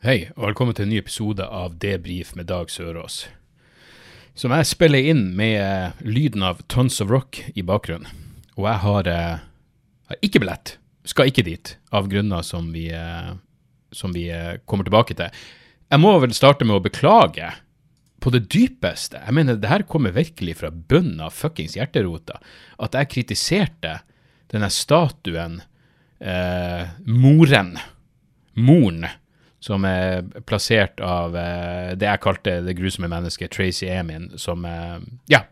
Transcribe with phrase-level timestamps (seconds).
[0.00, 3.26] Hei, og velkommen til en ny episode av Debrif med Dag Sørås.
[4.32, 8.08] Som jeg spiller inn med eh, lyden av Tons of Rock i bakgrunnen.
[8.56, 9.44] Og jeg har, eh,
[10.08, 10.72] har ikke billett.
[11.04, 13.28] Skal ikke dit, av grunner som vi, eh,
[13.92, 15.44] som vi eh, kommer tilbake til.
[15.92, 17.52] Jeg må vel starte med å beklage
[18.24, 19.20] på det dypeste.
[19.20, 22.40] Jeg mener, det her kommer virkelig fra bunnen av fuckings hjerterota.
[22.80, 23.98] At jeg kritiserte
[24.48, 25.60] denne statuen,
[27.04, 27.74] moren,
[28.56, 29.10] moren,
[29.60, 34.98] som er plassert av eh, det jeg kalte det grusomme mennesket Tracy Emin, som eh,
[35.32, 35.42] Ja.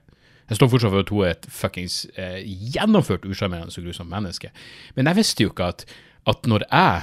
[0.49, 2.39] Jeg står fortsatt for at hun er et fuckings eh,
[2.73, 4.49] gjennomført usjarmerende og grusomt menneske.
[4.97, 5.83] Men jeg visste jo ikke at,
[6.33, 7.03] at når jeg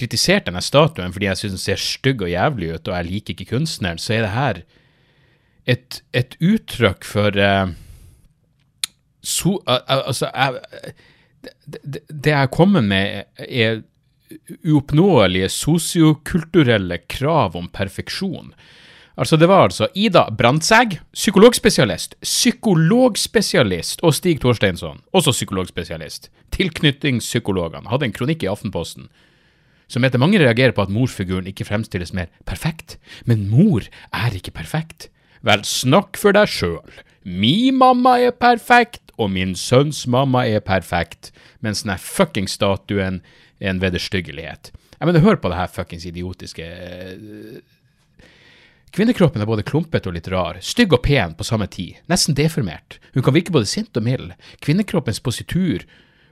[0.00, 3.36] kritiserte denne statuen fordi jeg syns den ser stygg og jævlig ut, og jeg liker
[3.36, 4.60] ikke kunstneren, så er det her
[5.70, 7.70] et, et uttrykk for eh,
[9.22, 10.94] so, al- al- Altså, jeg,
[11.46, 13.82] det, det, det jeg kommer med, er
[14.64, 18.52] uoppnåelige sosiokulturelle krav om perfeksjon.
[19.20, 28.08] Altså, det var altså Ida Brandtzæg, psykologspesialist, psykologspesialist, og Stig Torsteinsson, også psykologspesialist, tilknytningspsykologene, hadde
[28.08, 29.10] en kronikk i Aftenposten
[29.90, 34.54] som heter Mange reagerer på at morfiguren ikke fremstilles mer perfekt, men mor er ikke
[34.54, 35.08] perfekt.
[35.42, 37.00] Vel, snakk for deg sjøl.
[37.24, 43.20] Mi mamma er perfekt, og min sønns mamma er perfekt, mens den fuckings statuen
[43.60, 44.72] en vederstyggelighet.
[44.96, 47.60] Jeg mener, hør på det her fuckings idiotiske eh,
[48.90, 52.98] Kvinnekroppen er både klumpete og litt rar, stygg og pen på samme tid, nesten deformert.
[53.14, 54.32] Hun kan virke både sint og mild.
[54.66, 55.84] Kvinnekroppens positur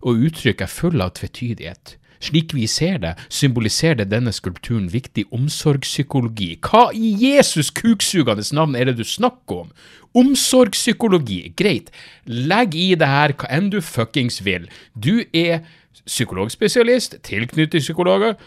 [0.03, 1.95] og uttrykk er full av tvetydighet.
[2.19, 6.57] Slik vi ser det, symboliserer det denne skulpturen viktig omsorgspsykologi.
[6.67, 9.71] Hva i Jesus kuksugende navn er det du snakker om?
[10.19, 11.93] Omsorgspsykologi, greit,
[12.27, 14.67] legg i det her hva enn du fuckings vil.
[14.99, 15.63] Du er
[16.07, 18.39] psykologspesialist, tilknyttet psykologer,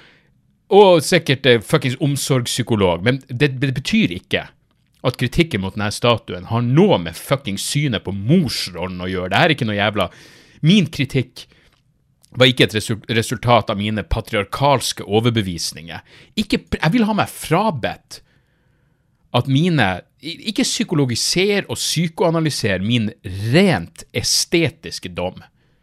[0.71, 4.47] og sikkert eh, fuckings omsorgspsykolog, men det, det betyr ikke
[5.01, 9.31] at kritikken mot denne statuen har noe med fuckings synet på morsrollen å gjøre.
[9.33, 10.11] Det er ikke noe jævla
[10.61, 11.47] Min kritikk
[12.37, 12.75] var ikke et
[13.17, 16.03] resultat av mine patriarkalske overbevisninger.
[16.39, 18.21] Ikke, jeg vil ha meg frabedt
[19.35, 19.89] at mine
[20.21, 23.09] Ikke psykologisere og psykoanalysere min
[23.49, 25.39] rent estetiske dom.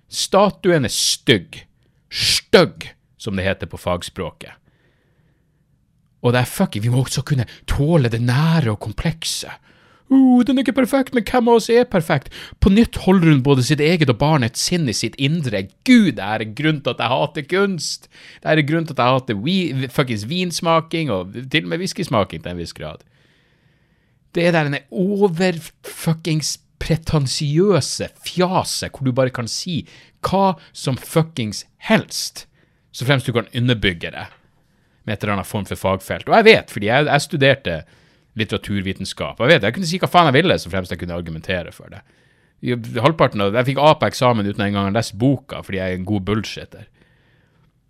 [0.09, 1.65] Statuen er stygg.
[2.09, 4.57] Stygg, som det heter på fagspråket.
[6.25, 9.53] Og det er fucking, vi må også kunne tåle det nære og komplekse.
[10.09, 12.33] Uh, den er ikke perfekt, men hvem av oss er perfekt?
[12.65, 15.67] På nytt holder hun både sitt eget og barnets sinn i sitt indre.
[15.85, 18.09] Gud, det er en grunn til at jeg hater kunst.
[18.41, 19.59] Det er en grunn til at jeg hater vi,
[19.93, 23.05] fuckings vinsmaking, og til og med whiskysmaking til en viss grad.
[24.35, 29.81] Det er der denne over-fuckings pretensiøse fjaset hvor du bare kan si
[30.25, 32.47] hva som fuckings helst,
[32.93, 34.27] så fremst du kan underbygge det
[35.05, 36.29] med et eller annet form for fagfelt.
[36.29, 37.77] Og jeg vet, fordi jeg, jeg studerte
[38.39, 39.41] litteraturvitenskap.
[39.41, 41.91] Jeg vet, jeg kunne si hva faen jeg ville, så fremst jeg kunne argumentere for
[41.93, 42.03] det.
[42.99, 45.95] Halvparten av, Jeg fikk A på eksamen uten en gang å lese boka, fordi jeg
[45.95, 46.87] er en god bullshitter.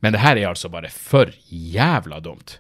[0.05, 2.59] Men det her er altså bare for jævla dumt.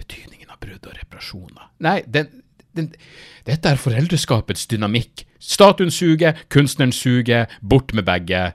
[0.00, 1.68] Betydningen av brudd og reparasjoner.
[1.84, 2.39] Nei, den,
[2.76, 2.92] den,
[3.48, 5.24] dette er foreldreskapets dynamikk.
[5.40, 8.50] Statuen suger, kunstneren suger, bort med begge.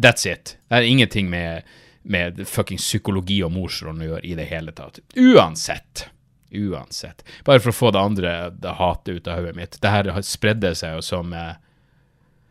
[0.00, 0.56] That's it.
[0.68, 1.66] Det er ingenting med,
[2.02, 5.02] med fuckings psykologi og morsrollen å gjøre i det hele tatt.
[5.16, 6.06] Uansett.
[6.50, 7.24] Uansett.
[7.46, 9.80] Bare for å få det andre det hatet ut av hodet mitt.
[9.82, 11.58] Det her spredde seg jo som eh,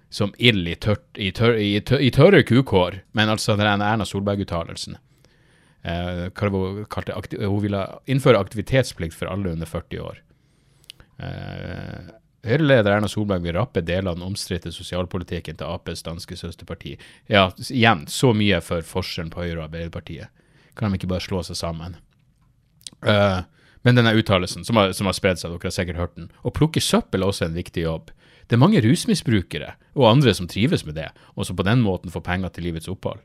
[0.10, 3.04] som ild i, tør, i, tør, i, tør, i tørre kukhår.
[3.18, 4.98] Men altså den Erna Solberg-uttalelsen.
[5.84, 6.86] Eh, hun
[7.40, 10.22] Hun ville innføre aktivitetsplikt for alle under 40 år.
[11.20, 12.10] Eh,
[12.48, 16.96] Høyre-leder Erna Solberg vil rappe deler av den omstridte sosialpolitikken til Aps danske søsterparti.
[17.28, 20.32] Ja, igjen, så mye for forskjellen på Høyre og Arbeiderpartiet.
[20.80, 21.98] Kan de ikke bare slå seg sammen?
[23.04, 23.44] Uh,
[23.84, 26.30] men denne uttalelsen, som har, som har spredd seg, dere har sikkert hørt den.
[26.48, 28.14] Å plukke søppel er også en viktig jobb.
[28.48, 32.14] Det er mange rusmisbrukere og andre som trives med det, og som på den måten
[32.14, 33.20] får penger til livets opphold.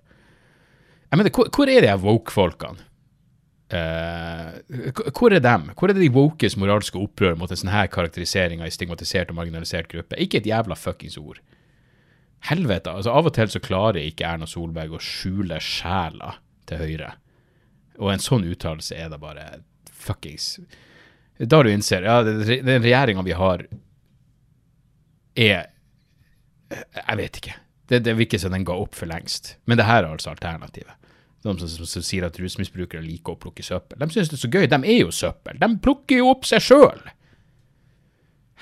[1.07, 2.83] Jeg mener, hvor, hvor er de woke-folkene?
[3.75, 5.71] Eh, hvor er dem?
[5.75, 9.33] Hvor er det de wokes moralske opprør mot en sånn her karakterisering av en stigmatisert
[9.33, 10.19] og marginalisert gruppe?
[10.21, 11.41] Ikke et jævla fuckings ord.
[12.45, 16.37] Helvete, altså av og til så klarer ikke Erna Solberg å skjule sjela
[16.69, 17.15] til Høyre.
[17.99, 19.63] Og en sånn uttalelse er da bare
[19.95, 20.57] fuckings
[21.39, 23.63] Da du innser Ja, den regjeringa vi har,
[25.39, 25.71] er
[26.75, 27.55] Jeg vet ikke.
[27.89, 29.57] Det, det virker som den ga opp for lengst.
[29.67, 30.95] Men det her er altså alternativet.
[31.45, 34.01] De som, som, som sier at rusmisbrukere liker å plukke søppel.
[34.01, 34.65] De syns det er så gøy.
[34.73, 35.59] De er jo søppel.
[35.61, 37.03] De plukker jo opp seg sjøl.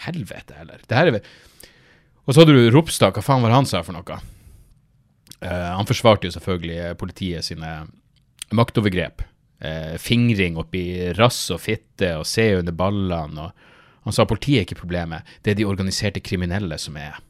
[0.03, 0.83] Helvete heller.
[0.89, 1.21] Det her er
[2.27, 3.15] Og så hadde du Ropstad.
[3.15, 4.19] Hva faen var han sa for noe?
[5.43, 7.71] Uh, han forsvarte jo selvfølgelig politiet sine
[8.55, 9.23] maktovergrep.
[9.63, 13.47] Uh, fingring oppi rass og fitte og se under ballene.
[14.03, 17.21] Og han sa politiet er ikke problemet, det er de organiserte kriminelle som er.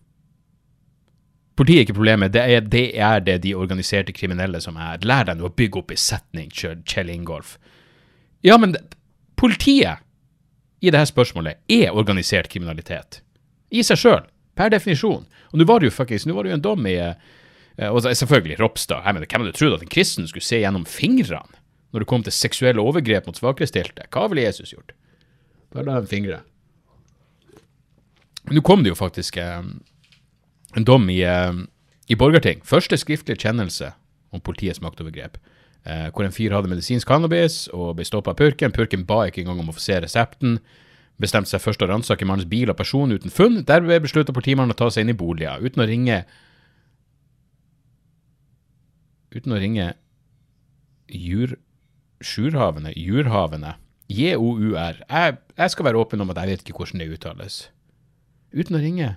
[1.63, 4.99] Politiet er ikke problemet, det er, det er det de organiserte kriminelle som er.
[5.07, 7.53] Lær deg nå å bygge opp i setning, Kjell Ingolf.
[8.43, 8.81] Ja, men det,
[9.39, 10.03] politiet
[10.83, 13.21] i dette spørsmålet er organisert kriminalitet.
[13.71, 14.25] I seg sjøl,
[14.59, 15.23] per definisjon.
[15.53, 17.15] Og nå var det jo fuckings, nå var det jo en dom i eh,
[17.87, 19.07] og selvfølgelig Ropstad.
[19.07, 21.63] Jeg mener, Hvem hadde trodd at en kristen skulle se gjennom fingrene
[21.95, 24.11] når det kom til seksuelle overgrep mot svakerestilte?
[24.11, 24.97] Hva ville Jesus gjort?
[25.71, 26.43] Bare la dem fingre.
[28.51, 29.63] Nå kom det jo faktisk eh,
[30.77, 31.53] en dom i, eh,
[32.09, 32.63] i Borgarting.
[32.65, 33.93] Første skriftlige kjennelse
[34.33, 35.37] om politiets maktovergrep.
[35.85, 38.73] Eh, hvor en fyr hadde medisinsk cannabis og ble stoppa av purken.
[38.73, 40.61] Purken ba ikke engang om å få se resepten.
[41.21, 43.65] Bestemte seg først å ransake mannens bil og person uten funn.
[43.67, 46.25] Derved beslutta politimannen å ta seg inn i boliger uten å ringe
[49.33, 49.95] Uten å ringe
[51.09, 51.57] jur...
[52.23, 52.93] Sjurhavene?
[52.95, 53.73] Jurhavene?
[54.13, 55.01] J-O-U-R.
[55.09, 57.57] Jeg, jeg skal være åpen om at jeg vet ikke hvordan det uttales.
[58.53, 59.09] Uten å ringe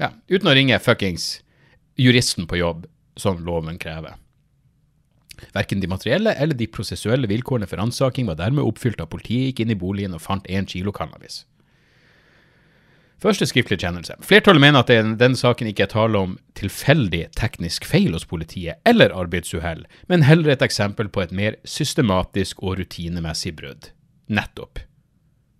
[0.00, 1.38] Ja, uten å ringe fuckings
[2.00, 2.86] juristen på jobb,
[3.16, 4.16] som loven krever.
[5.54, 9.64] Verken de materielle eller de prosessuelle vilkårene for ransaking var dermed oppfylt da politiet gikk
[9.64, 11.44] inn i boligen og fant én kilo cannabis.
[13.22, 14.18] Første skriftlige kjennelse.
[14.26, 19.14] Flertallet mener at denne saken ikke er tale om tilfeldig teknisk feil hos politiet eller
[19.16, 23.88] arbeidsuhell, men heller et eksempel på et mer systematisk og rutinemessig brudd.
[24.28, 24.82] Nettopp.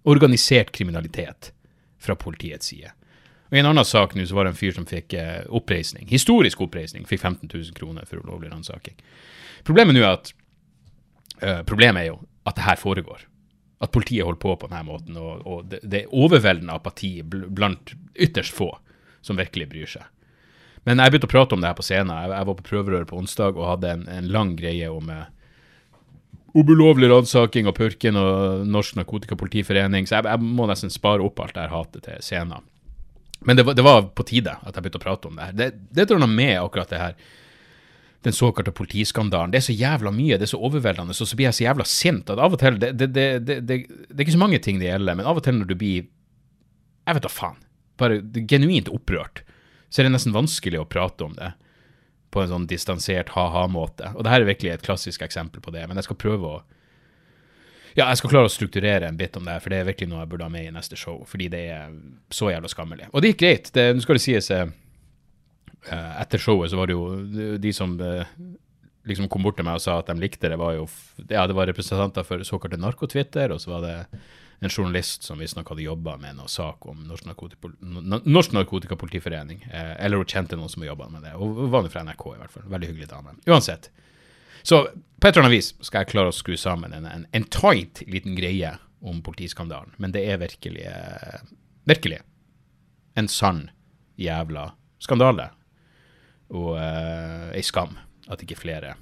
[0.04, 1.54] Organisert kriminalitet
[2.02, 2.92] fra politiets side.
[3.50, 6.08] Og I en annen sak nå så var det en fyr som fikk eh, oppreisning,
[6.10, 8.96] historisk oppreisning, fikk 15 000 kroner for ulovlig ransaking.
[9.66, 10.32] Problemet nå er at
[11.42, 12.18] eh, Problemet er jo
[12.48, 13.26] at det her foregår.
[13.84, 17.94] At politiet holder på på denne måten, og, og det, det er overveldende apati blant
[18.14, 18.72] ytterst få
[19.24, 20.08] som virkelig bryr seg.
[20.84, 22.12] Men jeg begynte å prate om det her på scenen.
[22.12, 25.30] Jeg, jeg var på prøverøret på onsdag og hadde en, en lang greie om eh,
[26.54, 31.40] om ulovlig ransaking og purken og Norsk Narkotikapolitiforening, så jeg, jeg må nesten spare opp
[31.42, 32.62] alt det hatet til scenen.
[33.44, 35.56] Men det var, det var på tide at jeg begynte å prate om det her.
[35.58, 37.16] Det, det noe med akkurat det her
[38.24, 39.52] den såkalte politiskandalen.
[39.52, 41.84] Det er så jævla mye, det er så overveldende, og så blir jeg så jævla
[41.88, 43.24] sint at av og til det, det
[43.74, 46.06] er ikke så mange ting det gjelder, men av og til når du blir
[47.04, 47.58] Jeg vet da faen.
[48.00, 49.42] Bare genuint opprørt,
[49.92, 51.50] så er det nesten vanskelig å prate om det
[52.32, 54.14] på en sånn distansert ha-ha-måte.
[54.16, 56.62] Og det her er virkelig et klassisk eksempel på det, men jeg skal prøve å
[57.94, 60.24] ja, jeg skal klare å strukturere en bit om det for det er virkelig noe
[60.24, 61.20] jeg burde ha med i neste show.
[61.30, 61.94] Fordi det er
[62.34, 63.08] så jævla skammelig.
[63.12, 63.70] Og det gikk greit.
[63.74, 64.66] Det, nå skal det sies eh,
[65.86, 68.34] eh, Etter showet så var det jo de som eh,
[69.08, 70.88] liksom kom bort til meg og sa at de likte det, var jo
[71.28, 73.96] Ja, det var representanter for såkalte narkotwitter, og så var det
[74.64, 77.74] en journalist som visstnok hadde jobba med noe sak om Norsk, Narkotikapol
[78.24, 79.66] Norsk Narkotikapolitiforening.
[79.70, 81.34] Eh, eller hun kjente noen som jobba med det.
[81.36, 82.66] Og var nå fra NRK, i hvert fall.
[82.72, 83.36] Veldig hyggelig dame.
[83.50, 83.90] Uansett.
[84.64, 84.80] Så
[85.20, 88.02] på et eller annet vis skal jeg klare å skru sammen en, en, en tight
[88.08, 89.92] liten greie om politiskandalen.
[90.00, 91.42] Men det er virkelig, eh,
[91.88, 92.22] virkelig
[93.20, 93.66] en sann
[94.20, 94.70] jævla
[95.02, 95.50] skandale.
[96.54, 97.96] Og uh, ei skam
[98.30, 98.94] at ikke flere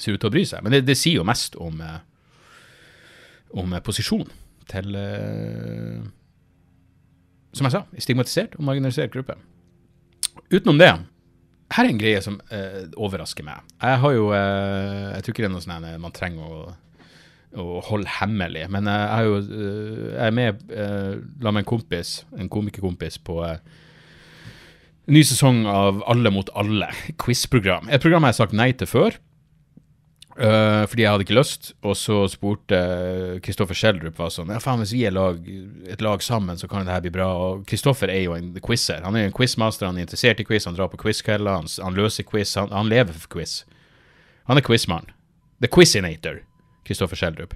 [0.00, 0.64] ser ut til å bry seg.
[0.64, 2.00] Men det, det sier jo mest om, uh,
[3.60, 4.28] om eh, posisjon
[4.70, 6.00] til uh,
[7.52, 9.34] Som jeg sa, stigmatisert og marginalisert gruppe.
[10.52, 10.92] Utenom det
[11.70, 13.66] her er en greie som eh, overrasker meg.
[13.78, 16.62] Jeg har jo eh, Jeg tror ikke det er noe sånn her man trenger å,
[17.58, 21.70] å holde hemmelig, men jeg, har jo, eh, jeg er med uh, la meg en
[21.70, 23.58] kompis, en komikerkompis, på eh,
[25.10, 26.90] ny sesong av Alle mot alle,
[27.22, 27.90] quiz-program.
[27.90, 29.18] Et program jeg har sagt nei til før.
[30.40, 32.80] Eh, fordi jeg hadde ikke lyst, og så spurte
[33.44, 35.38] Kristoffer Schjelderup var sånn Ja, faen, hvis vi er lag,
[35.90, 37.28] et lag sammen, så kan det her bli bra.
[37.44, 39.04] Og Kristoffer er jo en quizer.
[39.06, 41.70] Han er jo en quizmaster, han er interessert i quiz, han drar på quizkvelder, han,
[41.84, 43.60] han løser quiz, han, han lever for quiz.
[44.50, 45.12] Han er quizmann.
[45.60, 46.40] The Quizinator,
[46.88, 47.54] Kristoffer Schjelderup.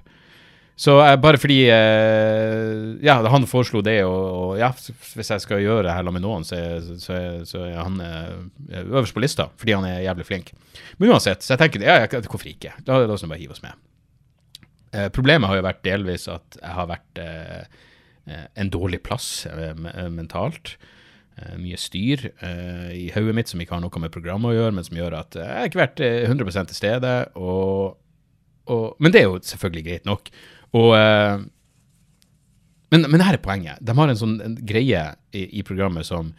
[0.75, 4.71] Så eh, bare fordi eh, Ja, han foreslo det, og, og ja,
[5.15, 7.99] hvis jeg skal gjøre det her med noen, så, er- så, er- så er han
[8.03, 10.51] eh, øverst på lista, fordi han er jævlig flink.
[10.99, 12.73] Men uansett, så jeg tenker ja, ja, hvorfor ikke?
[12.87, 13.79] La oss nå bare hive oss med.
[14.95, 17.63] Eh, problemet har jo vært delvis at jeg har vært eh,
[18.27, 19.45] eh, en dårlig plass
[19.79, 20.75] me- mentalt.
[21.59, 22.21] mye styr
[22.95, 25.35] i hodet mitt som ikke har noe med programmet å gjøre, men som gjør at
[25.35, 27.11] jeg har ikke vært eh, 100 til stede.
[27.35, 27.97] Og,
[28.71, 30.31] og, men det er jo selvfølgelig greit nok.
[30.75, 31.45] Og, eh,
[32.91, 33.81] men, men her er poenget.
[33.85, 36.33] De har en sånn en greie i, i programmet som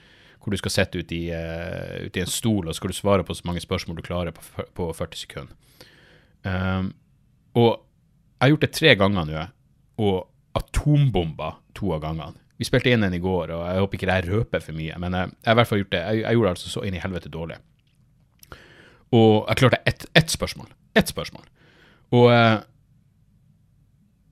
[0.47, 3.35] hvor du skal sitte ute uh, ut i en stol og skal du svare på
[3.35, 5.57] så mange spørsmål du klarer på, på 40 sekunder.
[6.47, 6.93] Um,
[7.59, 9.43] og jeg har gjort det tre ganger nå,
[10.07, 12.39] og atombomba to av gangene.
[12.61, 15.19] Vi spilte inn en i går, og jeg håper ikke det røper for mye, men
[15.19, 16.05] jeg, jeg har i hvert fall gjort det.
[16.05, 17.59] Jeg, jeg gjorde det altså så inn i helvete dårlig.
[19.17, 20.71] Og jeg klarte ett et spørsmål.
[20.95, 21.51] Ett spørsmål.
[22.15, 22.63] Og, uh,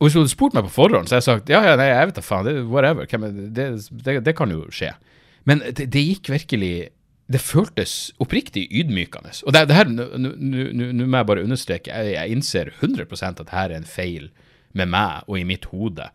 [0.05, 2.11] hvis hun hadde spurt meg på forhånd, så hadde jeg sagt ja, ja, nei, jeg
[2.11, 3.07] vet da faen, det, whatever.
[3.09, 3.67] Er, det,
[4.07, 4.93] det, det kan jo skje.
[5.49, 6.75] Men det, det gikk virkelig
[7.29, 9.31] Det føltes oppriktig ydmykende.
[9.49, 12.69] Og det, det her, nå- nå nå- nå må jeg bare understreke, jeg, jeg innser
[12.83, 14.27] 100 at dette er en feil
[14.77, 16.11] med meg og i mitt hode.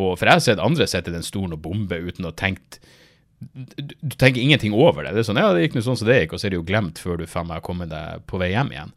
[0.00, 2.36] Og For jeg har sett andre sitte i den stolen og bombe uten å ha
[2.40, 2.80] tenkt
[3.52, 5.12] du, tenker ingenting over det.
[5.12, 6.58] Det er sånn, ja, det gikk noe sånn som det gikk, og så er det
[6.62, 8.94] jo glemt før du faen meg har kommet deg på vei hjem igjen.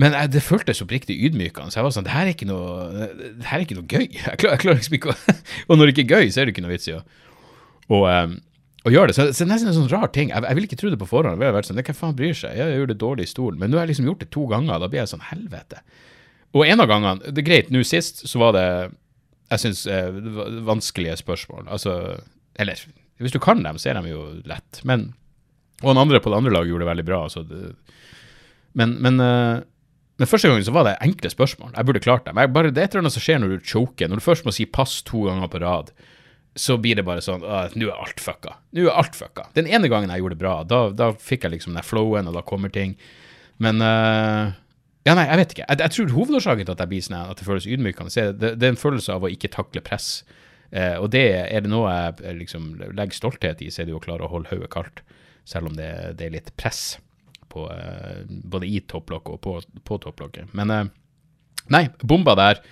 [0.00, 1.70] Men jeg, det føltes oppriktig ydmykende.
[1.70, 3.06] Så jeg var sånn, det her er ikke noe,
[3.46, 4.08] er ikke noe gøy.
[4.26, 5.36] Jeg klarer, jeg klarer liksom ikke å
[5.68, 7.04] Og når det ikke er gøy, så er det ikke noe vits i å
[7.92, 8.06] og,
[8.88, 9.14] gjør gjøre det.
[9.16, 10.30] Så, så det er nesten en sånn rar ting.
[10.32, 11.36] Jeg, jeg ville ikke tro det på forhånd.
[11.36, 12.56] Jeg ville vært sånn, Hvem faen bryr seg?
[12.56, 13.60] Jeg gjør det dårlig i stolen.
[13.60, 15.82] Men nå har jeg liksom gjort det to ganger, da blir jeg sånn helvete.
[16.54, 18.66] Og en av gangene Det er greit, nå sist så var det
[19.52, 20.16] jeg syns eh,
[20.66, 21.68] vanskelige spørsmål.
[21.68, 21.98] Altså
[22.60, 22.80] Eller
[23.22, 24.80] hvis du kan dem, så er de jo lett.
[24.88, 25.12] Men
[25.82, 27.20] Og han andre på det andre laget gjorde det veldig bra.
[27.28, 27.62] Det,
[28.80, 29.62] men, men, eh,
[30.20, 31.72] men første gangen så var det enkle spørsmål.
[31.74, 32.38] Jeg burde klart dem.
[32.38, 34.08] bare, det er et eller annet som skjer når du choker.
[34.08, 35.90] Når du først må si pass to ganger på rad,
[36.54, 38.54] så blir det bare sånn Nå er alt fucka.
[38.78, 39.48] Nå er alt fucka.
[39.58, 42.38] Den ene gangen jeg gjorde det bra, da, da fikk jeg liksom den flowen, og
[42.38, 42.94] da kommer ting.
[43.58, 44.54] Men uh,
[45.04, 45.66] Ja, nei, jeg vet ikke.
[45.66, 48.68] Jeg, jeg tror hovedårsaken til at jeg blir sånn, at det føles ydmykende, det, det
[48.68, 50.22] er en følelse av å ikke takle press.
[50.70, 53.96] Uh, og det er det noe jeg eh, liksom legger stolthet i, så er det
[53.96, 55.02] jo å klare å holde hodet kaldt,
[55.46, 56.94] selv om det, det er litt press
[57.54, 60.54] på, eh, både i topplokket og på, på topplokket.
[60.58, 60.88] Men eh,
[61.74, 62.64] nei, bomba der.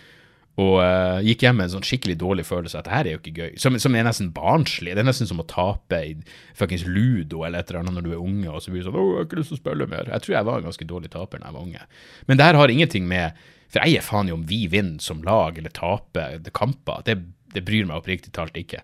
[0.60, 3.20] Og uh, gikk hjem med en sånn skikkelig dårlig følelse at det her er jo
[3.22, 3.54] ikke gøy.
[3.60, 4.92] Som, som er nesten barnslig.
[4.92, 6.10] Det er nesten som å tape i
[6.58, 8.98] fuckings ludo eller et eller annet når du er unge, og så blir du sånn
[8.98, 10.10] 'Å, jeg har ikke lyst til å spille mer'.
[10.12, 11.86] Jeg tror jeg var en ganske dårlig taper da jeg var unge.
[12.28, 15.22] Men det her har ingenting med For jeg gir faen i om vi vinner som
[15.24, 17.00] lag eller taper kamper.
[17.08, 17.14] Det,
[17.54, 18.82] det bryr meg oppriktig talt ikke.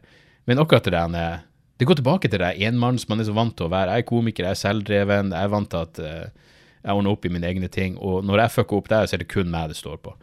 [0.48, 1.42] Men akkurat det der
[1.78, 3.94] Det går tilbake til det enmanns man er så vant til å være.
[3.94, 7.26] Jeg er komiker, jeg er selvdreven, jeg er vant til at uh, jeg ordner opp
[7.26, 7.98] i mine egne ting.
[8.02, 10.14] Og når jeg fucker opp der, så er det kun meg det står på.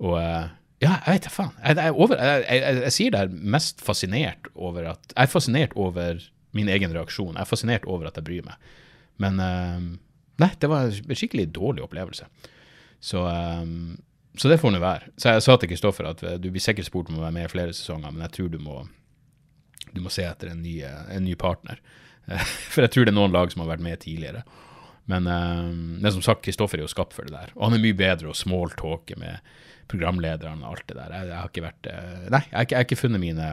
[0.00, 0.46] Og uh,
[0.80, 1.52] ja, jeg vet da faen.
[1.60, 5.34] Jeg, jeg, er over, jeg, jeg, sier det her mest fascinert over at Jeg er
[5.34, 6.24] fascinert over
[6.56, 7.34] min egen reaksjon.
[7.34, 8.72] Jeg er fascinert over at jeg bryr meg.
[9.20, 9.84] Men uh,
[10.40, 12.30] nei, det var en skikkelig dårlig opplevelse.
[13.04, 13.20] Så,
[14.40, 15.10] så det får nå være.
[15.20, 17.50] Så jeg sa til Kristoffer at du blir sikkert spurt om å være med i
[17.52, 18.78] flere sesonger, men jeg tror du må,
[19.94, 21.80] du må se etter en ny, eh, en ny partner.
[22.26, 24.44] Eh, For jeg tror det er noen lag som har vært med tidligere.
[25.04, 27.50] Men, det men som sagt, Kristoffer er jo skapt for det der.
[27.58, 29.42] Og han er mye bedre å smalltalke med
[29.90, 31.14] programlederne og alt det der.
[31.14, 33.48] Jeg, jeg har ikke vært eh, Nei, jeg jeg har ikke funnet mine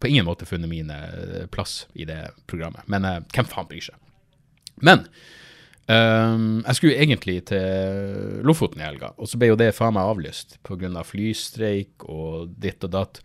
[0.00, 2.86] På ingen måte funnet mine eh, plass i det programmet.
[2.92, 3.98] Men eh, hvem faen bryr seg?
[4.84, 5.06] Men
[5.88, 10.10] ehm, jeg skulle egentlig til Lofoten i helga, og så ble jo det faen meg
[10.10, 11.00] avlyst pga.
[11.00, 13.22] flystreik og ditt og datt.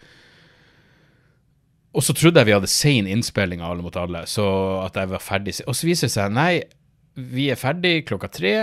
[1.91, 4.45] Og så trodde jeg vi hadde sein innspilling av Alle mot alle, så
[4.85, 5.57] at jeg var ferdig.
[5.67, 6.51] Og så viser det seg nei,
[7.15, 8.53] vi er ferdig klokka tre,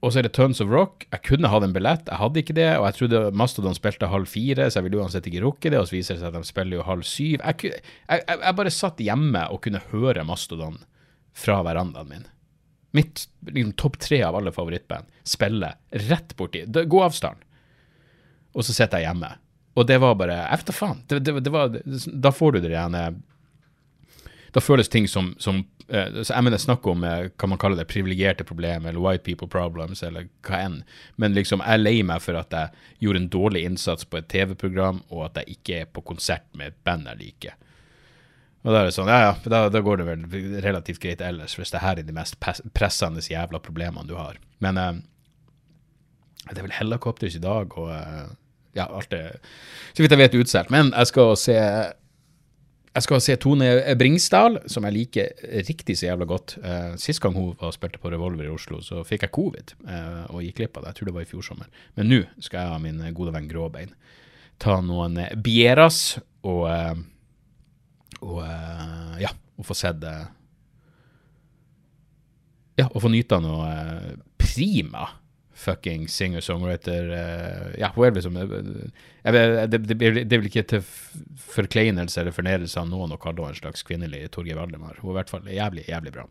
[0.00, 1.04] og så er det Tons of Rock.
[1.12, 4.30] Jeg kunne hatt en billett, jeg hadde ikke det, og jeg trodde Mastodon spilte halv
[4.32, 6.48] fire, så jeg ville uansett ikke rukke det, og så viser det seg at de
[6.48, 7.42] spiller jo halv syv.
[7.44, 7.74] Jeg,
[8.08, 10.80] jeg, jeg bare satt hjemme og kunne høre Mastodon
[11.36, 12.24] fra verandaen min.
[12.96, 15.76] Mitt liksom, topp tre av alle favorittband spiller
[16.08, 16.64] rett borti.
[16.64, 17.44] Gå avstand.
[18.56, 19.34] Og så sitter jeg hjemme.
[19.80, 21.02] Og det var bare Jeg vet da faen.
[21.08, 21.76] Det, det, det var,
[22.26, 23.04] da får du det gjerne
[24.52, 27.80] Da føles ting som, som eh, så Jeg mener snakk om kan hva man kaller
[27.80, 30.80] det privilegerte problem, eller white people problems, eller hva enn.
[31.16, 32.74] Men liksom, jeg er lei meg for at jeg
[33.06, 36.72] gjorde en dårlig innsats på et TV-program, og at jeg ikke er på konsert med
[36.72, 37.56] et band jeg liker.
[38.60, 40.26] Og da er det sånn, ja ja, da, da går det vel
[40.66, 42.36] relativt greit ellers, hvis det her er de mest
[42.76, 44.36] pressende jævla problemene du har.
[44.60, 44.98] Men eh,
[46.50, 48.28] det er vel helikopters i dag, og eh,
[48.76, 49.40] ja, alt er
[49.92, 50.70] så vidt jeg vet utsolgt.
[50.70, 51.56] Men jeg skal se
[52.90, 56.56] jeg skal se Tone Bringsdal, som jeg liker riktig så jævla godt.
[56.58, 60.24] Eh, sist gang hun var, spilte på Revolver i Oslo, så fikk jeg covid eh,
[60.26, 60.90] og gikk glipp av det.
[60.90, 61.70] Jeg tror det var i fjor sommer.
[61.94, 63.94] Men nå skal jeg ha min gode venn Gråbein
[64.60, 66.98] ta noen eh, bieras og eh,
[68.20, 70.16] og eh, ja, og få sett det
[72.80, 75.06] Ja, og få nyte av noe eh, prima
[75.60, 80.84] fucking singer-songwriter uh, Ja, hun er liksom det, er ikke til
[81.50, 84.98] forkleinelse eller fornedrelse av noen å kalle henne en slags kvinnelig Torgeir Valdemar.
[85.00, 86.24] Hun er i hvert fall jævlig, jævlig bra.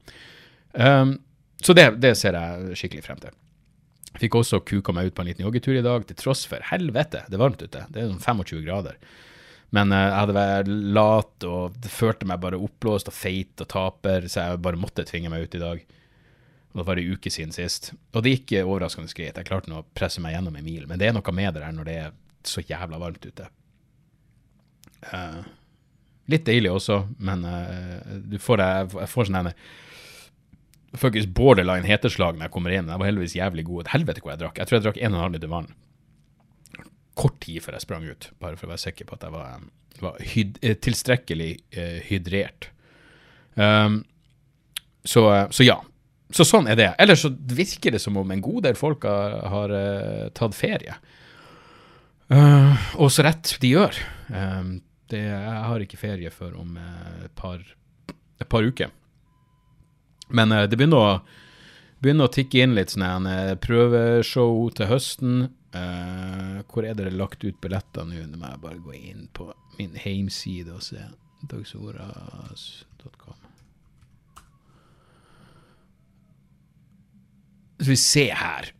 [0.73, 1.17] Um,
[1.61, 3.35] så det, det, ser jeg skikkelig frem til.
[4.19, 7.25] Fikk også kuka meg ut på en liten joggetur i dag, til tross for helvete,
[7.29, 7.85] det er varmt ute.
[7.93, 8.97] Det er sånn 25 grader.
[9.75, 13.69] Men uh, jeg hadde vært lat og det følte meg bare oppblåst og feit og
[13.69, 15.85] taper, så jeg bare måtte tvinge meg ut i dag.
[16.71, 17.91] Og det var en uke siden sist.
[18.13, 19.37] Og det gikk overraskende greit.
[19.37, 20.85] Jeg klarte å presse meg gjennom en mil.
[20.89, 23.47] Men det er noe med det der når det er så jævla varmt ute.
[25.09, 25.41] Uh,
[26.29, 27.99] litt deilig også, men uh,
[28.29, 29.53] du får, jeg får sånn
[30.99, 32.89] faktisk borderline heteslag når jeg kommer inn.
[32.89, 33.91] Jeg var heldigvis jævlig god.
[33.93, 34.61] Helvete hvor jeg drakk.
[34.61, 35.71] Jeg tror jeg drakk 1,5 liter vann
[37.19, 39.65] kort tid før jeg sprang ut, bare for å være sikker på at jeg var,
[40.03, 42.69] var hyd, eh, tilstrekkelig uh, hydrert.
[43.59, 44.03] Um,
[45.03, 45.79] så, så, ja.
[46.29, 46.89] Så sånn er det.
[47.01, 50.95] Ellers så virker det som om en god del folk har, har uh, tatt ferie.
[52.29, 53.97] Uh, og så rett de gjør.
[54.29, 54.77] Um,
[55.09, 57.63] det, jeg har ikke ferie før om et par,
[58.37, 58.93] et par uker.
[60.29, 61.13] Men det begynner å,
[61.97, 63.25] begynner å tikke inn litt sånn
[63.65, 65.47] prøveshow til høsten.
[65.73, 68.21] Uh, hvor er det lagt ut billetter nå?
[68.29, 69.49] Nå må jeg bare gå inn på
[69.81, 71.01] min heimside og se.
[71.49, 73.38] Dagsoras.com.
[77.79, 78.71] Så vi ser her.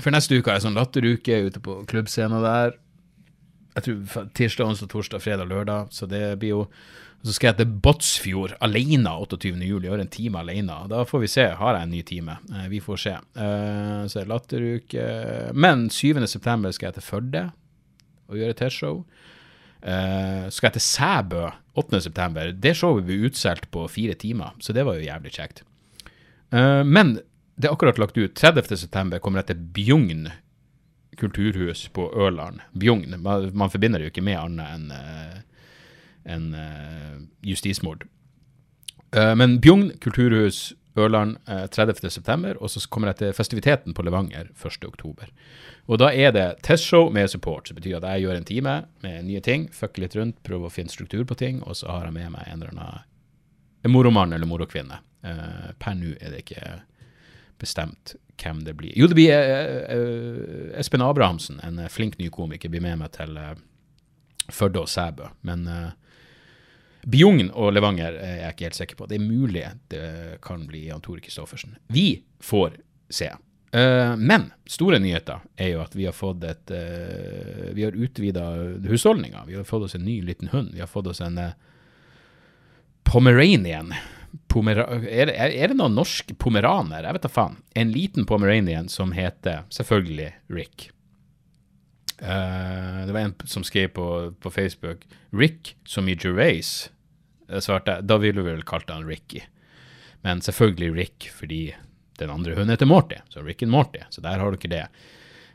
[0.00, 2.76] For neste uke har jeg sånn latteruke ute på klubbscenen der.
[3.76, 5.92] Jeg tror tirsdag, onsdag, torsdag, fredag, lørdag.
[5.92, 6.62] Så det blir jo
[7.26, 9.56] så skal jeg til Båtsfjord alene 28.
[9.66, 10.76] juli, gjøre en time alene.
[10.92, 11.46] Da får vi se.
[11.58, 12.36] Har jeg en ny time?
[12.52, 13.14] Eh, vi får se.
[13.16, 15.06] Eh, så er det latteruke.
[15.56, 16.20] Men 7.
[16.30, 17.42] september skal jeg til Førde
[18.28, 19.00] og gjøre T-show.
[19.86, 21.42] Uh, skal jeg til Sæbø
[21.78, 22.00] 8.
[22.02, 22.48] september.
[22.50, 25.62] Det showet blir utsolgt på fire timer, så det var jo jævlig kjekt.
[26.50, 27.18] Uh, men
[27.56, 28.34] det er akkurat lagt ut.
[28.36, 28.76] 30.
[28.76, 30.28] september kommer dette Bjugn
[31.16, 32.60] kulturhus på Ørland.
[32.72, 33.14] Bjugn.
[33.18, 35.38] Man, man, forbinder det jo ikke med annet enn uh,
[36.26, 37.14] en uh,
[37.46, 38.04] justismord.
[39.16, 44.48] Uh, men Bjugn kulturhus Ørland uh, eh, 30.9., og så kommer jeg festiviteten på Levanger
[44.56, 45.32] 1.10.
[45.86, 49.26] Og da er det testshow med support, som betyr at jeg gjør en time med
[49.28, 52.16] nye ting, fucker litt rundt, prøver å finne struktur på ting, og så har jeg
[52.16, 54.98] med meg en eller annen moromann eller morokvinne.
[55.78, 56.62] Per nå er det ikke
[57.58, 58.92] bestemt hvem det blir.
[58.98, 63.54] Jo, det blir uh, Espen Abrahamsen, en flink ny komiker, blir med meg til uh,
[64.52, 65.26] Førde og Sæbø.
[65.48, 65.64] Men
[67.10, 69.08] Bjugn og Levanger er jeg ikke helt sikker på.
[69.10, 70.04] Det er mulig det
[70.44, 71.74] kan bli Jan Tore Christoffersen.
[71.90, 72.76] Vi får
[73.10, 73.32] se.
[74.22, 76.70] Men store nyheter er jo at vi har fått et
[77.74, 78.44] Vi har utvida
[78.86, 79.42] husholdninga.
[79.50, 80.70] Vi har fått oss en ny liten hund.
[80.74, 81.40] Vi har fått oss en
[83.02, 83.90] pomeranian.
[84.48, 87.04] Pomera er, det, er, det noen norsk pomeraner?
[87.06, 87.56] Jeg vet da faen.
[87.74, 90.90] En liten pomeranian som heter selvfølgelig Rick.
[92.16, 94.06] Uh, det var en som skrev på,
[94.40, 95.02] på Facebook
[95.36, 96.86] Rick som i Gervais
[97.60, 99.42] svarte da ville vi vel kalt han Ricky.
[100.24, 101.74] Men selvfølgelig Rick, fordi
[102.18, 104.00] den andre hunden heter Morty, så Rick and Morty.
[104.10, 104.86] Så der har du ikke det.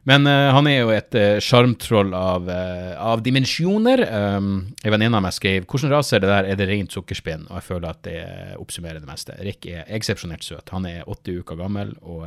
[0.09, 4.01] Men uh, han er jo et uh, av, uh, av, dimensjoner.
[4.09, 7.45] Um, en venninne av meg skrev hvordan rase det der, er det rent sukkerspinn?
[7.49, 8.21] Og jeg føler at det
[8.57, 9.37] oppsummerer det meste.
[9.45, 10.73] Rick er eksepsjonelt søt.
[10.73, 12.25] Han er åtte uker gammel og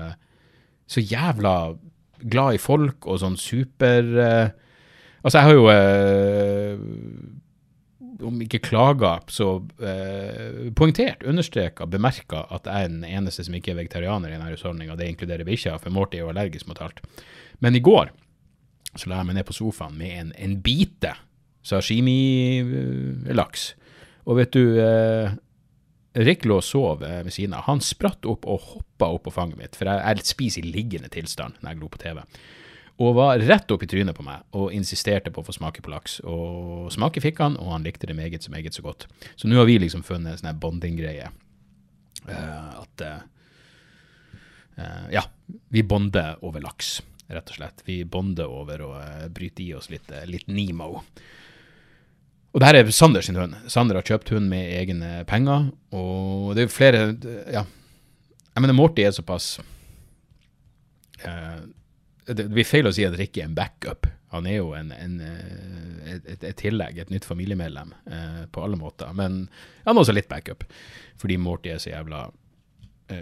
[0.87, 1.75] så jævla
[2.21, 4.05] glad i folk og sånn super
[5.25, 5.71] Altså, jeg har jo
[8.23, 9.49] om ikke klager, så
[9.83, 14.53] eh, poengtert, understreka, bemerka at jeg er den eneste som ikke er vegetarianer i denne
[14.53, 14.97] husholdninga.
[14.99, 17.03] Det inkluderer bikkja, for Morty er jo allergisk mot alt.
[17.63, 18.11] Men i går
[18.95, 21.13] så la jeg meg ned på sofaen med en, en bite
[21.67, 23.63] sashimi-laks.
[24.31, 25.29] Og vet du eh,
[26.15, 27.67] Rick lå og sov eh, ved siden av.
[27.67, 31.11] Han spratt opp og hoppa opp på fanget mitt, for jeg, jeg spiser i liggende
[31.13, 32.19] tilstand når jeg glor på TV
[33.03, 35.91] og var rett opp i trynet på meg og insisterte på å få smake på
[35.91, 36.21] laks.
[36.31, 39.09] Og smake fikk han, og han likte det meget meget så godt.
[39.35, 41.31] Så nå har vi liksom funnet en sånn bonding-greie.
[42.25, 43.19] Uh, at uh,
[44.79, 45.27] uh, Ja,
[45.75, 47.85] vi bonder over laks, rett og slett.
[47.87, 48.91] Vi bonder over å
[49.33, 51.05] bryte i oss litt, litt Nemo.
[52.55, 53.57] Og det her er Sander sin hund.
[53.73, 57.07] Sander har kjøpt hund med egne penger, og det er flere
[57.53, 57.65] Ja.
[58.55, 59.57] Jeg mener, Morty er såpass
[61.25, 61.65] uh,
[62.25, 64.07] det blir feil å si at Rikke er en backup.
[64.35, 68.79] Han er jo en, en, eh, et, et, tillegg, et nytt familiemedlem eh, på alle
[68.81, 69.13] måter.
[69.17, 69.45] Men
[69.85, 70.65] han er også litt backup,
[71.21, 72.33] fordi Morty er så jævla eh,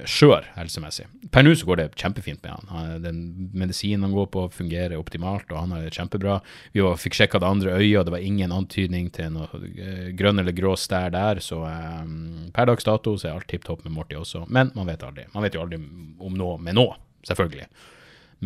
[0.09, 1.07] skjør helsemessig.
[1.33, 3.03] Per nå går det kjempefint med han.
[3.03, 3.19] den
[3.57, 6.39] medisinen han går på, fungerer optimalt, og han har det kjempebra.
[6.75, 10.43] Vi fikk sjekka det andre øyet, og det var ingen antydning til noe eh, grønn
[10.43, 11.41] eller grå stær der.
[11.45, 14.45] Så um, per dags dato så er alt tipp topp med Morty også.
[14.49, 15.27] Men man vet aldri.
[15.35, 16.89] Man vet jo aldri om noe med nå,
[17.29, 17.69] selvfølgelig.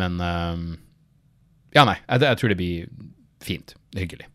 [0.00, 0.66] Men um,
[1.76, 2.90] Ja, nei, jeg, jeg, tror det blir
[3.44, 3.76] fint.
[3.96, 4.28] Hyggelig.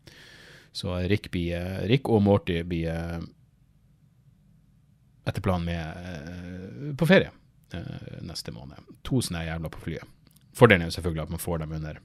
[0.72, 3.24] Så Rick, blir, Rick og Morty blir
[5.24, 7.30] etter planen med uh, på ferie
[8.20, 8.76] neste måned.
[9.08, 10.08] To sånne jævla på flyet.
[10.52, 12.00] Fordelen er jo selvfølgelig at man får dem under,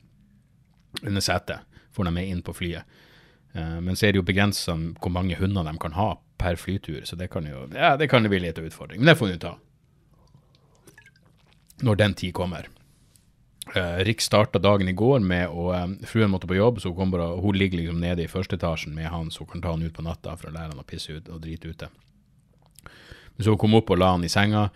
[1.01, 1.81] under setet.
[1.91, 2.87] Får dem med inn på flyet.
[3.51, 7.15] men så er det jo begrensa hvor mange hunder de kan ha per flytur, så
[7.15, 9.01] det kan jo ja, det kan bli litt av utfordring.
[9.01, 9.57] Men det får vi ta
[11.81, 12.69] når den tid kommer.
[14.07, 15.73] Rick starta dagen i går med å
[16.07, 19.09] Fruen måtte på jobb, så hun, bare, hun ligger liksom nede i første etasjen med
[19.11, 21.17] han, så hun kan ta han ut på natta for å lære han å pisse
[21.17, 21.89] ut og drite ute.
[23.39, 24.67] Så hun kom opp og la han i senga,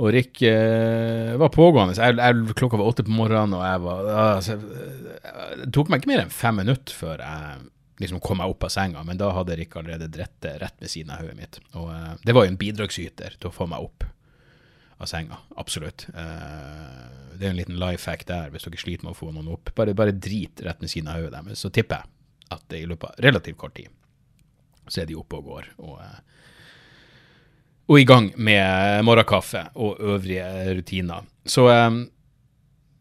[0.00, 1.94] og Rick eh, var pågående.
[1.98, 4.56] Jeg, jeg, klokka var åtte på morgenen, og jeg var altså,
[5.60, 7.68] Det tok meg ikke mer enn fem minutter før jeg
[8.02, 11.12] liksom kom meg opp av senga, men da hadde Rick allerede dritt rett ved siden
[11.12, 11.60] av hodet mitt.
[11.76, 14.08] Og eh, det var jo en bidragsyter til å få meg opp
[15.02, 15.38] av senga.
[15.60, 16.06] Absolutt.
[16.08, 17.04] Eh,
[17.36, 19.74] det er en liten life hack der, hvis dere sliter med å få noen opp.
[19.76, 21.62] Bare, bare drit rett ved siden av hodet deres.
[21.62, 23.92] Så tipper jeg at i løpet av relativt kort tid
[24.90, 25.68] så er de oppe og går.
[25.78, 26.48] Og, uh,
[27.88, 31.26] og i gang med morgenkaffe og øvrige rutiner.
[31.46, 32.10] Så, um,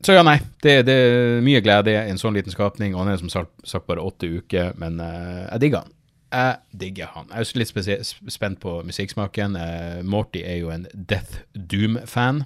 [0.04, 0.40] så ja, nei.
[0.64, 2.96] Det, det, er mye glede i en sånn liten skapning.
[2.96, 5.94] Og han er som sagt bare åtte uker, men uh, jeg digger han.
[6.32, 7.30] Jeg digger han.
[7.30, 9.60] Jeg er også litt spent på musikksmaken.
[9.60, 12.44] Uh, Morty er jo en Death Doom-fan.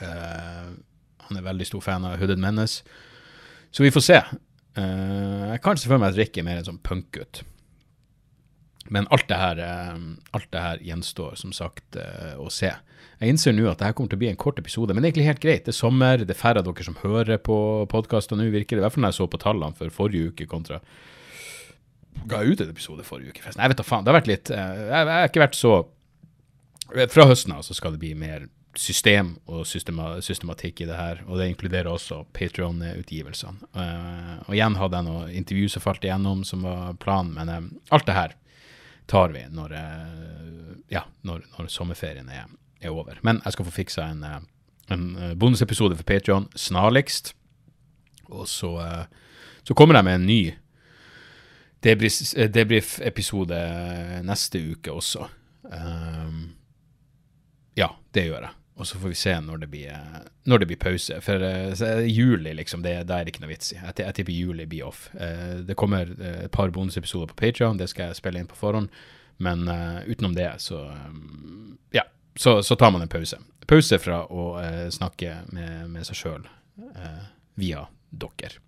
[0.00, 0.72] Uh,
[1.28, 2.82] han er veldig stor fan av Hooded Menace.
[3.72, 4.18] Så vi får se.
[4.72, 7.42] Jeg kan se for meg at Rick er mer en sånn punkgutt.
[8.90, 9.60] Men alt det, her,
[10.34, 11.96] alt det her gjenstår som sagt
[12.36, 12.72] å se.
[13.22, 15.12] Jeg innser nå at dette kommer til å bli en kort episode, men det er
[15.12, 15.62] egentlig helt greit.
[15.68, 17.56] Det er sommer, det er færre av dere som hører på
[17.92, 18.82] podkaster nå, virker det.
[18.82, 20.80] I hvert fall når jeg så på tallene for forrige uke kontra
[22.28, 23.44] ga jeg ut en episode forrige uke.
[23.44, 24.04] Jeg vet da faen.
[24.04, 25.76] Det har vært litt Jeg, Jeg, har ikke vært så
[27.14, 31.18] Fra høsten av så skal det bli mer system og systema, systematikk i det her,
[31.26, 33.66] og det inkluderer også Patrion-utgivelsene.
[33.76, 38.06] Uh, og igjen hadde jeg noen intervju som falt igjennom, som var planen, men alt
[38.08, 38.32] det her
[39.10, 42.48] tar vi når, uh, ja, når, når sommerferien er,
[42.80, 43.18] er, over.
[43.22, 44.24] Men jeg skal få fiksa en,
[44.92, 45.06] en
[45.38, 47.34] bonusepisode for Patrion snarligst,
[48.32, 48.72] og så,
[49.64, 50.42] så kommer jeg med en ny
[51.82, 53.58] debrief-episode
[54.24, 55.26] neste uke også.
[55.66, 56.52] Um,
[57.76, 58.61] ja, det gjør jeg.
[58.74, 59.96] Og så får vi se når det blir,
[60.48, 61.18] når det blir pause.
[61.24, 63.78] For uh, juli, liksom, det, det er det ikke noe vits i.
[63.78, 65.04] Jeg, jeg tipper juli blir off.
[65.14, 68.58] Uh, det kommer uh, et par bonusepisoder på Patreon, det skal jeg spille inn på
[68.58, 68.88] forhånd.
[69.42, 69.64] Men
[70.06, 72.04] utenom det, så um, Ja,
[72.36, 73.40] så, så, tar man en pause.
[73.66, 74.44] Pause fra å
[74.92, 76.44] snakke med, med seg sjøl
[77.58, 77.80] via
[78.12, 78.60] dere.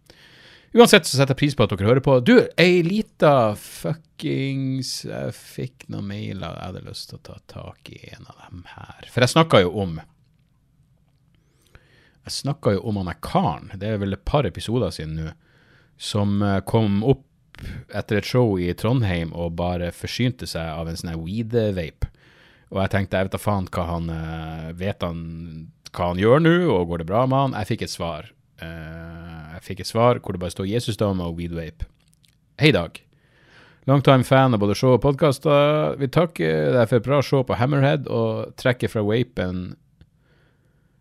[0.74, 2.16] Uansett så setter jeg pris på at dere hører på.
[2.26, 6.56] Du, ei lita fuckings Jeg fikk noen mailer.
[6.56, 9.06] Jeg hadde lyst til å ta tak i en av dem her.
[9.06, 10.00] For jeg snakka jo om
[12.24, 15.32] Jeg snakka jo om han er karen, det er vel et par episoder siden nå,
[16.00, 17.26] som eh, kom opp
[17.94, 22.08] etter et show i Trondheim og bare forsynte seg av en sånn weed-vape.
[22.72, 25.20] Og jeg tenkte, jeg vet da faen hva han eh, Vet han
[25.94, 27.60] hva han gjør nå, og går det bra med han?
[27.60, 28.32] Jeg fikk et svar.
[29.64, 31.86] Jeg fikk et svar hvor det bare står Jesusdama og Weedwape.
[32.60, 32.98] Hei, Dag.
[33.88, 35.94] Longtime fan av både show og podkaster.
[35.96, 39.62] Vi takker deg for et bra show på Hammerhead og trekker fra vapen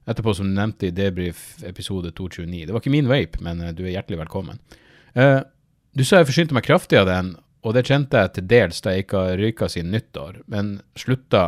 [0.07, 2.61] etterpå, som du nevnte i debrief episode 229.
[2.63, 4.63] Det var ikke min vape, men eh, du er hjertelig velkommen.
[5.11, 5.43] Uh,
[5.91, 7.35] du sa jeg forsynte meg kraftig av den,
[7.67, 11.43] og det kjente jeg til dels da jeg ikke har røyka siden nyttår, men slutta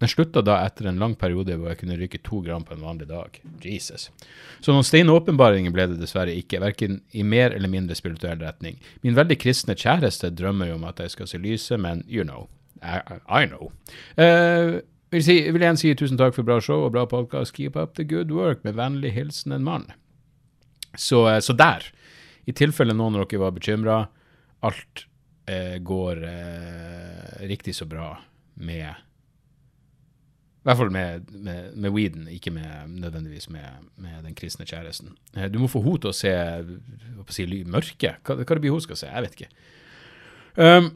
[0.00, 2.84] den slutta da etter en lang periode hvor jeg kunne ryke to gram på en
[2.84, 3.34] vanlig dag.
[3.60, 4.08] Jesus.
[4.64, 8.78] Så noen steine åpenbaringer ble det dessverre ikke, verken i mer eller mindre spirituell retning.
[9.04, 12.48] Min veldig kristne kjæreste drømmer jo om at jeg skal se lyset, men you know.
[12.80, 12.96] I,
[13.28, 13.68] I know.
[14.16, 14.80] Uh,
[15.12, 17.52] vil, si, vil igjen si tusen takk for bra show og bra podkast.
[17.58, 18.64] Keep up the good work.
[18.64, 19.84] Med vennlig hilsen en mann.
[20.96, 21.84] Så, uh, så der,
[22.48, 24.00] i tilfelle noen av dere var bekymra,
[24.64, 25.04] alt
[25.44, 26.24] uh, går
[27.52, 28.14] riktig så bra
[28.60, 28.96] med
[30.60, 35.14] i hvert fall med, med, med weeden, ikke med, nødvendigvis med, med, den kristne kjæresten.
[35.32, 38.10] Eh, du må få henne til å se å si, mørke.
[38.20, 39.08] Hva, hva det blir hun skal se?
[39.08, 39.48] Jeg vet ikke.
[40.60, 40.90] Um,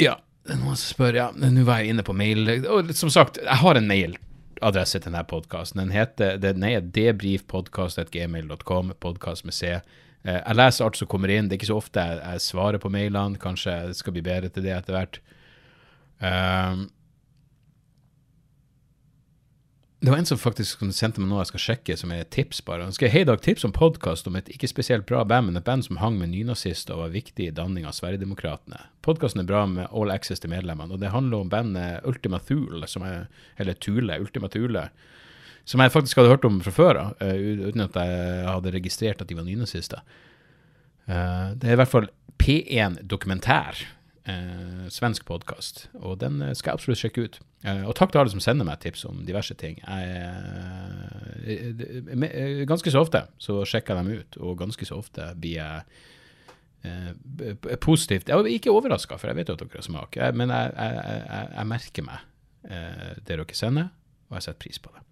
[0.00, 0.14] ja,
[0.48, 2.48] noen som spør Ja, nå var jeg inne på mail.
[2.64, 5.84] Og som sagt, jeg har en mailadresse til denne podkasten.
[5.84, 9.76] Den heter den er debrifpodkast.gmail.com, podkast med C.
[10.24, 11.50] Eh, jeg leser alt som kommer inn.
[11.50, 13.36] Det er ikke så ofte jeg, jeg svarer på mailene.
[13.42, 15.20] Kanskje jeg skal bli bedre til det etter hvert.
[16.22, 16.88] Um,
[20.02, 22.58] Det var en som faktisk sendte meg noe jeg skal sjekke, som er et tips
[22.66, 22.82] bare.
[22.82, 25.66] Han skrev hei Dag, tips om podkast om et ikke spesielt bra band, men et
[25.68, 28.80] band som hang med nynazister og var viktig i danning av Sverigedemokraterna.
[29.06, 32.82] Podkasten er bra med all access til medlemmene, og det handler om bandet Ultima Thule,
[32.82, 33.30] er,
[33.62, 34.88] eller Thule, Ultima Thule,
[35.70, 39.22] som jeg faktisk hadde hørt om fra før av, uh, uten at jeg hadde registrert
[39.22, 40.02] at de var nynazister.
[41.06, 42.10] Uh, det er i hvert fall
[42.42, 43.86] P1 Dokumentær
[44.28, 47.38] eh, svensk podkast, og den eh, skal jeg absolutt sjekke ut.
[47.64, 49.78] Eh, og takk til alle som sender meg tips om diverse ting.
[49.82, 50.02] Jeg,
[51.46, 55.82] eh, ganske så ofte så sjekker jeg dem ut, og ganske så ofte blir jeg
[56.86, 60.38] eh, positivt Jeg er ikke overraska, for jeg vet jo at dere har smak, jeg,
[60.38, 62.18] men jeg, jeg, jeg, merker meg
[62.68, 63.92] eh, det dere sender,
[64.30, 65.06] og jeg setter pris på det.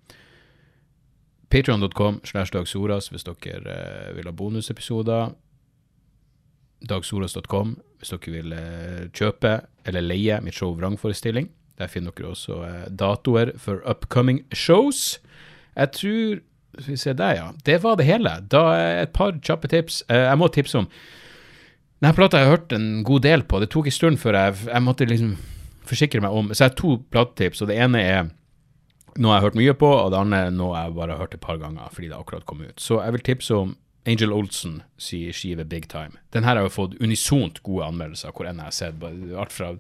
[1.51, 3.79] Patreon.com slash Dag hvis dere
[4.15, 5.33] vil ha bonusepisoder
[6.89, 11.51] dagsoros.com hvis dere vil eh, kjøpe eller leie mitt show Vrangforestilling.
[11.81, 15.19] Der finner dere også eh, datoer for upcoming shows.
[15.77, 16.41] Jeg tror
[16.71, 17.47] Skal vi se der, ja.
[17.67, 18.31] Det var det hele.
[18.47, 20.05] Da er et par kjappe tips.
[20.09, 20.87] Eh, jeg må tipse om
[22.01, 23.59] Denne plata har hørt en god del på.
[23.61, 25.35] Det tok en stund før jeg, jeg måtte liksom
[25.85, 28.31] forsikre meg om Så jeg har to platetips, og det ene er
[29.19, 31.35] noe jeg har hørt mye på, og det andre er noe jeg bare har hørt
[31.35, 32.81] et par ganger fordi det akkurat kom ut.
[32.81, 33.75] Så jeg vil tipse om
[34.11, 36.19] Angel Olsen sier skive Big Time.
[36.35, 39.05] Den her har jo fått unisont gode anmeldelser hvor enn jeg har sett.
[39.39, 39.75] Alt fra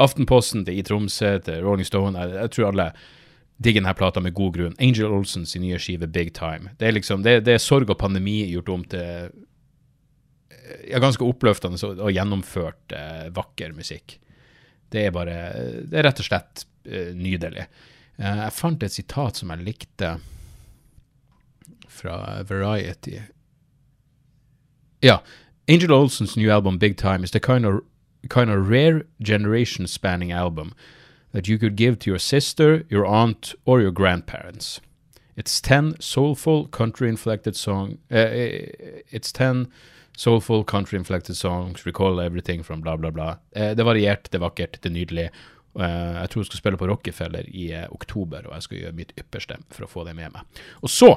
[0.00, 2.18] Aftenposten til I Tromsø til Rolling Stone.
[2.18, 2.90] Jeg, jeg tror alle
[3.60, 4.80] digger denne plata med god grunn.
[4.80, 6.74] Angel Olsen sin nye skive Big Time.
[6.80, 9.30] Det er liksom, det, det er sorg og pandemi gjort om til
[10.88, 14.18] ja, ganske oppløftende og, gjennomført eh, vakker musikk.
[14.90, 15.36] Det er bare
[15.86, 17.66] Det er rett og slett eh, nydelig.
[18.18, 20.14] Eh, jeg fant et sitat som jeg likte
[21.90, 23.18] fra Variety.
[25.02, 25.20] Yeah,
[25.66, 27.82] Angel Olsen's new album, Big Time, is the kind of
[28.28, 30.74] kind of rare generation spanning album
[31.32, 34.80] that you could give to your sister, your aunt, or your grandparents.
[35.36, 37.96] It's 10 soulful country inflected song.
[38.12, 38.28] Uh,
[39.10, 39.68] it's 10
[40.16, 41.86] soulful country inflected songs.
[41.86, 43.38] Recall everything from bla, bla, bla.
[43.56, 45.30] Uh, det er variert, det er vakkert, det nydelig.
[45.74, 48.98] Uh, jeg tror jeg skal spille på Rockefeller i uh, oktober, og jeg skal gjøre
[49.00, 50.60] mitt ypperste for å få det med meg.
[50.82, 51.14] Og så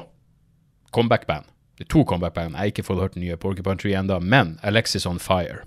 [0.93, 1.51] comeback-band.
[1.89, 2.53] To comeback-band.
[2.53, 5.63] Jeg har ikke fått hørt den nye Porcupine Tree ennå, men Alexis On Fire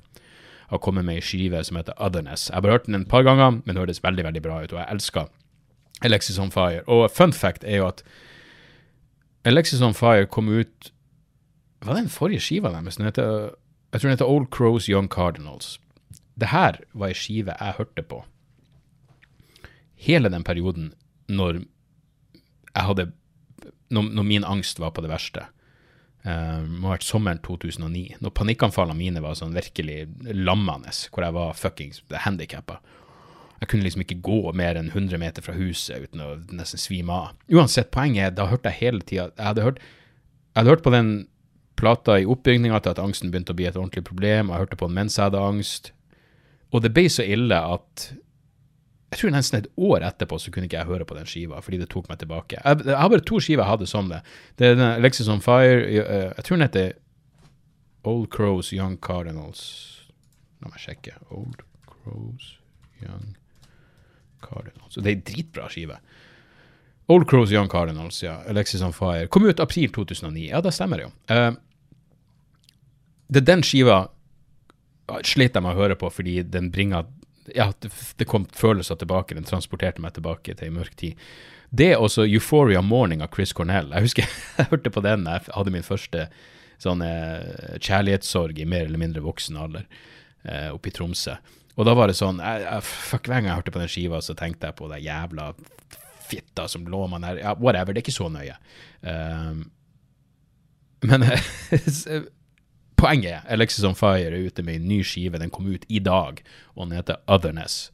[0.71, 2.49] har kommet med ei skive som heter Otherness.
[2.49, 4.73] Jeg har bare hørt den et par ganger, men det høres veldig veldig bra ut,
[4.73, 5.29] og jeg elsker
[6.03, 6.83] Alexis On Fire.
[6.87, 8.03] Og fun fact er jo at
[9.45, 10.93] Alexis On Fire kom ut
[11.85, 12.99] Hva det den forrige skiva deres?
[12.99, 15.79] Jeg tror den heter Old Crows Young Cardinals.
[16.41, 18.25] Det her var ei skive jeg hørte på
[19.97, 20.91] hele den perioden
[21.29, 21.63] når
[22.75, 23.07] jeg hadde
[23.91, 25.47] når, når min angst var på det verste.
[26.27, 31.37] Uh, må ha vært sommeren 2009, når panikkanfallene mine var sånn virkelig lammende, hvor jeg
[31.37, 32.81] var fuckings handikappa.
[33.61, 37.15] Jeg kunne liksom ikke gå mer enn 100 meter fra huset uten å nesten svime
[37.15, 37.31] av.
[37.47, 40.93] Uansett, poenget er, da hørte jeg hele tida jeg, hadde hørt, jeg hadde hørt på
[40.97, 41.13] den
[41.79, 44.81] plata i oppbygninga til at angsten begynte å bli et ordentlig problem, og jeg hørte
[44.83, 45.93] på den mens jeg hadde angst.
[46.75, 48.09] Og det ble så ille at
[49.13, 51.79] jeg tror nesten et år etterpå så kunne ikke jeg høre på den skiva, fordi
[51.79, 52.59] det tok meg tilbake.
[52.59, 54.19] Jeg, jeg har bare to skiver jeg hadde som det.
[54.59, 55.85] Det er Alexis on Fire.
[55.87, 56.93] Eh, jeg tror den heter
[58.07, 59.63] Old Crows Young Cardinals.
[60.63, 61.15] La meg sjekke.
[61.31, 62.57] Old Crows
[63.05, 63.37] Young
[64.43, 64.99] Cardinals.
[64.99, 66.01] Det er ei dritbra skive.
[67.07, 68.41] Old Crows Young Cardinals, ja.
[68.51, 69.31] Alexis on Fire.
[69.31, 70.49] Kom ut april 2009.
[70.51, 71.13] Ja, det stemmer jo.
[71.31, 71.55] Uh,
[73.31, 74.09] det er den skiva
[75.27, 77.07] sliter jeg med å høre på fordi den bringer
[77.55, 79.37] ja, det, det kom følelser tilbake.
[79.37, 81.27] Den transporterte meg tilbake til ei mørk tid.
[81.77, 83.93] Det er også Euphoria Morning av Chris Cornell.
[83.95, 84.29] Jeg husker
[84.59, 86.29] jeg hørte på den jeg hadde min første
[86.83, 89.87] sånn eh, kjærlighetssorg i mer eller mindre voksen alder
[90.45, 91.37] eh, oppe i Tromsø.
[91.77, 94.37] Og da var det sånn jeg, Fuck, hver gang jeg hørte på den skiva, så
[94.37, 95.51] tenkte jeg på det jævla
[96.27, 97.41] fitta som lå man her.
[97.41, 98.57] Ja, whatever, det er ikke så nøye.
[99.01, 99.67] Um,
[101.07, 101.23] men
[102.97, 105.41] Poenget er Alexis on Fire er ute med en ny skive.
[105.41, 106.41] Den kom ut i dag,
[106.75, 107.91] og den heter Otherness.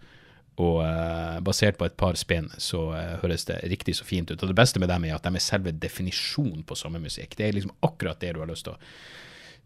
[0.61, 4.39] Og uh, basert på et par spinn så uh, høres det riktig så fint ut.
[4.39, 7.35] Og det beste med dem er at de er selve definisjonen på sommermusikk.
[7.39, 8.93] Det er liksom akkurat det du har lyst til å,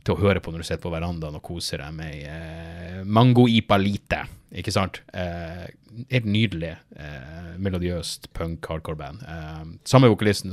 [0.07, 3.49] til å høre på når du sitter på verandaen og koser deg med uh, mango
[3.51, 4.25] ipa lite.
[4.57, 5.03] Ikke sant?
[6.13, 6.75] helt nydelig
[7.61, 9.25] melodiøst punk hardcore-band.
[9.89, 10.53] samme vokalisten,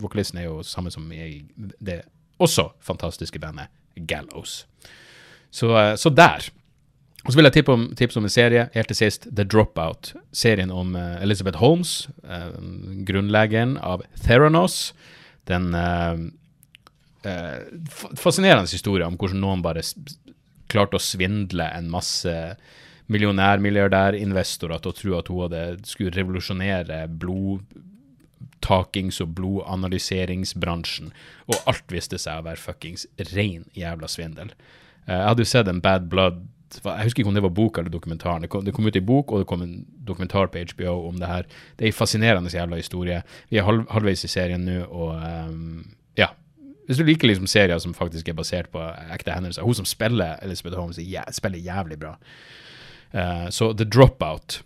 [0.00, 1.42] vokalisten er jo samme som i
[1.82, 1.98] det
[2.38, 4.66] også fantastiske bandet Gallows.
[5.50, 6.48] Så, eh, så der.
[7.22, 10.12] Og så vil jeg tippe om, tipse om en serie helt til sist, The Dropout.
[10.34, 12.50] Serien om uh, Elizabeth Holmes, uh,
[13.06, 14.92] grunnleggeren av Theranos.
[15.46, 15.70] Den
[18.18, 19.82] fascinerende historie om hvordan noen bare
[20.70, 22.34] klarte å svindle en masse
[23.12, 27.62] millionær-milliardærinvestorer til å tro at hun hadde skulle revolusjonere blod
[28.62, 31.12] blodtakings- og blodanalyseringsbransjen,
[31.46, 34.52] og alt viste seg å være fuckings rein jævla svindel.
[35.06, 37.78] Eh, jeg hadde jo sett en Bad Blood jeg husker ikke om det var bok
[37.78, 38.40] eller dokumentaren.
[38.40, 41.18] Det kom, det kom ut i bok, og det kom en dokumentar på HBO om
[41.20, 41.42] det her.
[41.76, 43.22] Det er en fascinerende jævla historie.
[43.50, 45.84] Vi er halv, halvveis i serien nå, og um,
[46.16, 46.30] ja.
[46.86, 48.80] Hvis du liker liksom serier som faktisk er basert på
[49.12, 50.96] ekte hendelser Hun som spiller Elizabeth Holmes,
[51.30, 52.16] spiller jævlig bra.
[53.12, 54.62] Uh, så The Dropout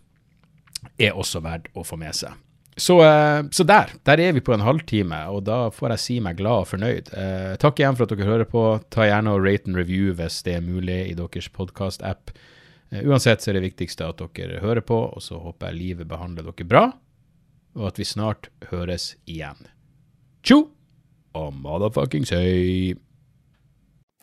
[0.99, 2.39] er også verdt å få med seg.
[2.77, 3.93] Så, uh, så, der.
[4.05, 7.09] Der er vi på en halvtime, og da får jeg si meg glad og fornøyd.
[7.17, 8.65] Eh, takk igjen for at dere hører på.
[8.93, 12.35] Ta gjerne og rate and review hvis det er mulig i deres podkast-app.
[12.93, 16.45] uansett så er det viktigste at dere hører på, og så håper jeg livet behandler
[16.45, 16.85] dere bra,
[17.75, 19.67] og at vi snart høres igjen.
[20.45, 20.69] Tjo
[21.35, 23.06] og motherfuckings høy!